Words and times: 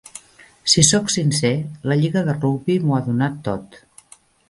Si 0.73 0.83
soc 0.87 1.11
sincer, 1.17 1.53
la 1.91 1.99
lliga 2.01 2.25
de 2.31 2.37
rugbi 2.41 2.79
m'ho 2.87 2.99
ha 3.01 3.07
donat 3.11 3.41
tot. 3.51 3.83